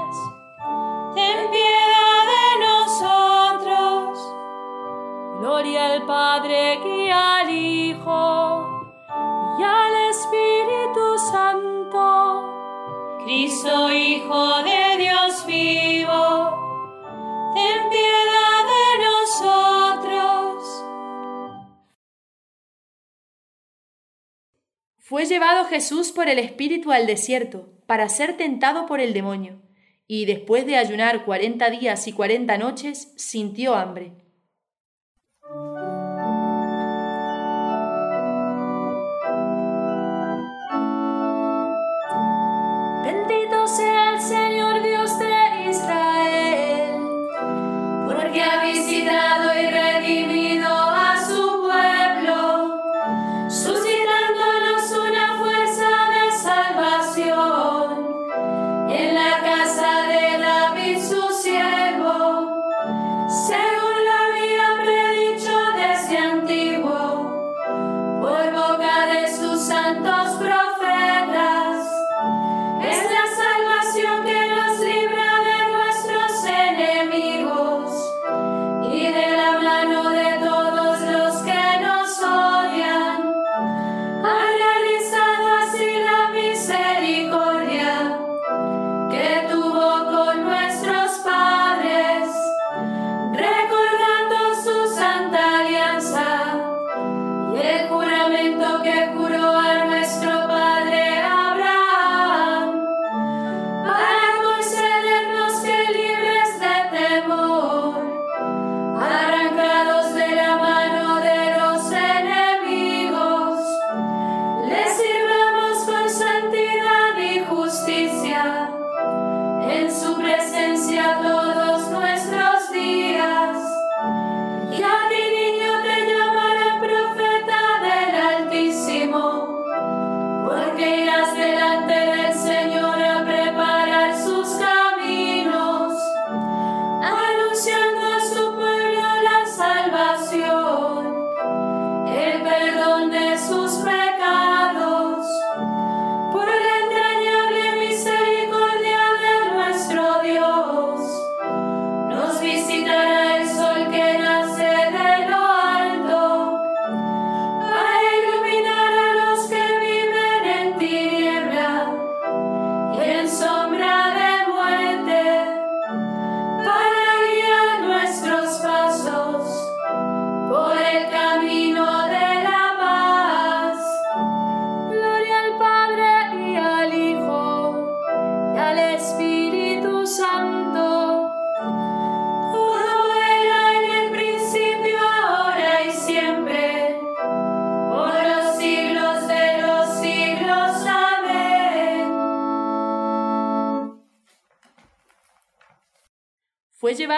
ten 1.14 1.50
piedad 1.50 2.24
de 2.34 2.48
nosotros. 2.66 4.18
Gloria 5.40 5.86
al 5.86 6.02
Padre 6.06 6.80
y 6.86 7.10
al 7.10 7.50
Hijo 7.50 8.88
y 9.58 9.62
al 9.62 9.94
Espíritu 10.10 11.18
Santo. 11.32 12.42
Cristo, 13.24 13.90
Hijo 13.92 14.62
de 14.62 14.87
Fue 25.08 25.24
llevado 25.24 25.64
Jesús 25.64 26.12
por 26.12 26.28
el 26.28 26.38
Espíritu 26.38 26.92
al 26.92 27.06
desierto 27.06 27.70
para 27.86 28.10
ser 28.10 28.36
tentado 28.36 28.84
por 28.84 29.00
el 29.00 29.14
demonio, 29.14 29.62
y 30.06 30.26
después 30.26 30.66
de 30.66 30.76
ayunar 30.76 31.24
cuarenta 31.24 31.70
días 31.70 32.06
y 32.08 32.12
cuarenta 32.12 32.58
noches, 32.58 33.14
sintió 33.16 33.74
hambre. 33.74 34.12
por 43.48 44.28
boca 44.28 44.28
de 44.28 44.58
sus 44.58 44.67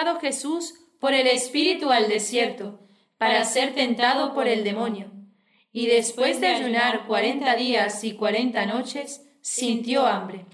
llevado 0.01 0.19
Jesús 0.19 0.73
por 0.99 1.13
el 1.13 1.27
Espíritu 1.27 1.91
al 1.91 2.07
desierto, 2.07 2.79
para 3.17 3.43
ser 3.45 3.73
tentado 3.75 4.33
por 4.33 4.47
el 4.47 4.63
demonio. 4.63 5.11
Y 5.71 5.87
después 5.87 6.41
de 6.41 6.47
ayunar 6.47 7.07
cuarenta 7.07 7.55
días 7.55 8.03
y 8.03 8.13
cuarenta 8.13 8.65
noches, 8.65 9.21
sintió 9.41 10.05
hambre. 10.05 10.45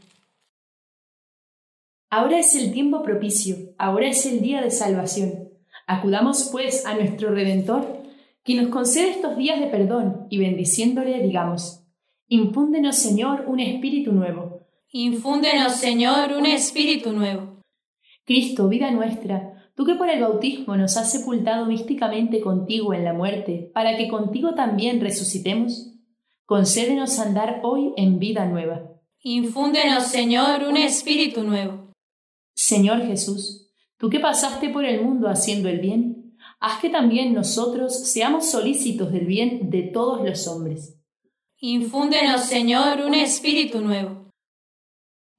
Ahora 2.10 2.40
es 2.40 2.56
el 2.56 2.72
tiempo 2.72 3.04
propicio, 3.04 3.56
ahora 3.78 4.08
es 4.08 4.26
el 4.26 4.42
día 4.42 4.62
de 4.62 4.72
salvación. 4.72 5.50
Acudamos 5.88 6.50
pues 6.52 6.86
a 6.86 6.94
nuestro 6.94 7.32
Redentor, 7.32 8.04
que 8.44 8.56
nos 8.56 8.70
concede 8.70 9.12
estos 9.12 9.38
días 9.38 9.60
de 9.60 9.68
perdón, 9.68 10.28
y 10.30 10.38
bendiciéndole 10.40 11.22
digamos, 11.22 11.84
Infúndenos 12.28 12.98
Señor 12.98 13.46
un 13.48 13.62
espíritu 13.62 14.12
nuevo. 14.12 14.68
Infúndenos 14.90 15.74
Señor 15.74 16.34
un 16.34 16.46
espíritu 16.46 17.14
nuevo. 17.14 17.57
Cristo, 18.28 18.68
vida 18.68 18.92
nuestra, 18.92 19.58
Tú 19.78 19.86
que 19.86 19.94
por 19.94 20.10
el 20.10 20.22
bautismo 20.22 20.76
nos 20.76 20.98
has 20.98 21.12
sepultado 21.12 21.68
místicamente 21.68 22.42
contigo 22.42 22.96
en 22.96 23.06
la 23.06 23.14
muerte, 23.14 23.70
para 23.76 23.96
que 23.96 24.08
contigo 24.08 24.56
también 24.56 25.00
resucitemos, 25.00 25.94
concédenos 26.46 27.20
andar 27.20 27.60
hoy 27.62 27.94
en 27.96 28.18
vida 28.18 28.48
nueva. 28.48 28.90
Infúndenos, 29.22 30.06
Señor, 30.06 30.64
un 30.64 30.78
espíritu 30.78 31.44
nuevo. 31.44 31.94
Señor 32.56 33.06
Jesús, 33.06 33.72
tú 34.00 34.10
que 34.10 34.20
pasaste 34.20 34.70
por 34.70 34.84
el 34.84 35.04
mundo 35.04 35.30
haciendo 35.30 35.70
el 35.70 35.80
bien, 35.80 36.36
haz 36.60 36.82
que 36.82 36.90
también 36.90 37.36
nosotros 37.36 38.10
seamos 38.10 38.50
solícitos 38.50 39.12
del 39.12 39.28
bien 39.28 39.70
de 39.70 39.84
todos 39.84 40.28
los 40.28 40.48
hombres. 40.48 41.00
Infúndenos, 41.60 42.42
Señor, 42.42 43.02
un 43.06 43.14
espíritu 43.14 43.80
nuevo. 43.82 44.27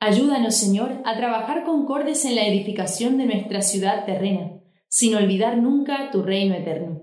Ayúdanos, 0.01 0.55
Señor, 0.55 1.03
a 1.05 1.17
trabajar 1.17 1.65
concordes 1.65 2.25
en 2.25 2.37
la 2.37 2.47
edificación 2.47 3.19
de 3.19 3.27
nuestra 3.27 3.63
ciudad 3.63 4.05
terrena, 4.07 4.61
sin 4.89 5.17
olvidar 5.17 5.59
nunca 5.59 6.11
tu 6.13 6.23
reino 6.23 6.55
eterno. 6.55 7.03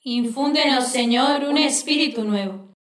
Infúndenos, 0.00 0.86
Señor, 0.86 1.42
un 1.44 1.58
espíritu 1.58 2.22
nuevo. 2.24 2.72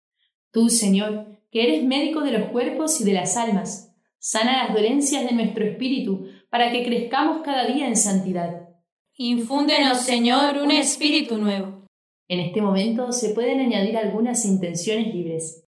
Tú, 0.52 0.70
Señor, 0.70 1.40
que 1.52 1.64
eres 1.64 1.84
médico 1.84 2.22
de 2.22 2.32
los 2.32 2.50
cuerpos 2.50 3.02
y 3.02 3.06
de 3.06 3.14
las 3.14 3.38
almas, 3.38 3.92
sana 4.20 4.66
las 4.66 4.76
dolencias 4.76 5.26
de 5.26 5.32
nuestro 5.32 5.66
espíritu, 5.66 6.28
para 6.52 6.72
que 6.72 6.84
crezcamos 6.84 7.42
cada 7.44 7.66
día 7.66 7.88
en 7.88 7.98
santidad. 7.98 8.70
Infúndenos, 9.18 10.02
Señor, 10.02 10.60
un 10.60 10.70
espíritu 10.70 11.40
nuevo. 11.40 11.88
En 12.28 12.40
este 12.40 12.62
momento 12.62 13.12
se 13.12 13.30
pueden 13.30 13.60
añadir 13.60 13.98
algunas 13.98 14.46
intenciones 14.46 15.14
libres. 15.14 15.65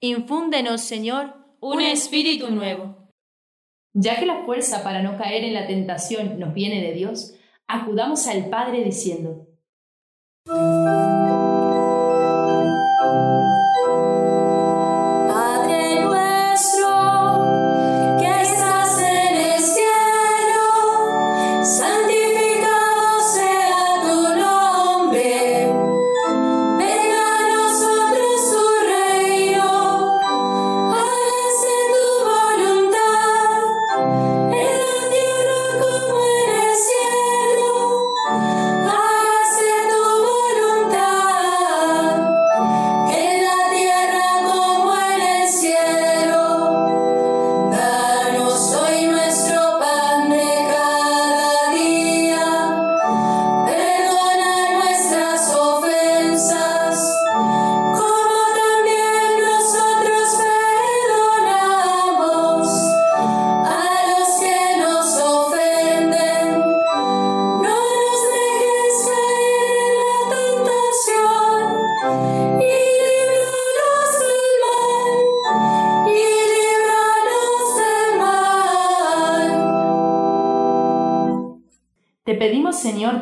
Infúndenos, 0.00 0.82
Señor, 0.82 1.34
un 1.60 1.80
espíritu 1.80 2.50
nuevo. 2.50 3.10
Ya 3.94 4.18
que 4.18 4.26
la 4.26 4.44
fuerza 4.44 4.84
para 4.84 5.02
no 5.02 5.18
caer 5.18 5.42
en 5.42 5.54
la 5.54 5.66
tentación 5.66 6.38
nos 6.38 6.54
viene 6.54 6.80
de 6.80 6.92
Dios, 6.92 7.34
acudamos 7.66 8.28
al 8.28 8.48
Padre 8.48 8.84
diciendo, 8.84 9.47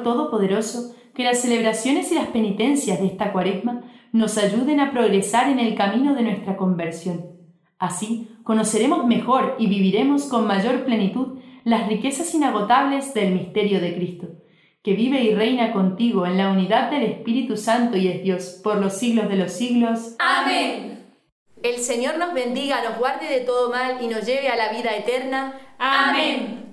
Todopoderoso, 0.06 0.94
que 1.16 1.24
las 1.24 1.40
celebraciones 1.40 2.12
y 2.12 2.14
las 2.14 2.28
penitencias 2.28 3.00
de 3.00 3.06
esta 3.06 3.32
cuaresma 3.32 3.82
nos 4.12 4.38
ayuden 4.38 4.78
a 4.78 4.92
progresar 4.92 5.50
en 5.50 5.58
el 5.58 5.74
camino 5.74 6.14
de 6.14 6.22
nuestra 6.22 6.56
conversión. 6.56 7.26
Así 7.80 8.28
conoceremos 8.44 9.04
mejor 9.04 9.56
y 9.58 9.66
viviremos 9.66 10.26
con 10.26 10.46
mayor 10.46 10.84
plenitud 10.84 11.40
las 11.64 11.88
riquezas 11.88 12.32
inagotables 12.34 13.14
del 13.14 13.34
misterio 13.34 13.80
de 13.80 13.96
Cristo, 13.96 14.28
que 14.84 14.92
vive 14.92 15.24
y 15.24 15.34
reina 15.34 15.72
contigo 15.72 16.24
en 16.24 16.38
la 16.38 16.52
unidad 16.52 16.88
del 16.88 17.02
Espíritu 17.02 17.56
Santo 17.56 17.96
y 17.96 18.06
es 18.06 18.22
Dios 18.22 18.60
por 18.62 18.76
los 18.76 18.92
siglos 18.92 19.28
de 19.28 19.34
los 19.34 19.50
siglos. 19.50 20.14
Amén. 20.20 21.04
El 21.64 21.78
Señor 21.78 22.16
nos 22.18 22.32
bendiga, 22.32 22.80
nos 22.84 22.96
guarde 23.00 23.26
de 23.28 23.40
todo 23.40 23.70
mal 23.70 23.98
y 24.00 24.06
nos 24.06 24.24
lleve 24.24 24.50
a 24.50 24.54
la 24.54 24.68
vida 24.68 24.94
eterna. 24.96 25.58
Amén. 25.80 26.65